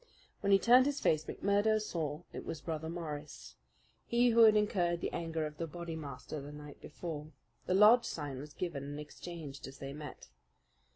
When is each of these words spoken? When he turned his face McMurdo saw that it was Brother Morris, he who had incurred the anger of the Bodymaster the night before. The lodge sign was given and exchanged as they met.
When 0.39 0.51
he 0.51 0.57
turned 0.57 0.87
his 0.87 0.99
face 0.99 1.25
McMurdo 1.25 1.79
saw 1.79 2.23
that 2.31 2.39
it 2.39 2.43
was 2.45 2.59
Brother 2.59 2.89
Morris, 2.89 3.53
he 4.07 4.31
who 4.31 4.39
had 4.45 4.55
incurred 4.55 4.99
the 4.99 5.11
anger 5.13 5.45
of 5.45 5.57
the 5.59 5.67
Bodymaster 5.67 6.41
the 6.41 6.51
night 6.51 6.81
before. 6.81 7.33
The 7.67 7.75
lodge 7.75 8.05
sign 8.05 8.39
was 8.39 8.53
given 8.55 8.83
and 8.83 8.99
exchanged 8.99 9.67
as 9.67 9.77
they 9.77 9.93
met. 9.93 10.29